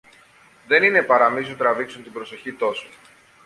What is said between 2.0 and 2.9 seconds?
την προσοχή τόσο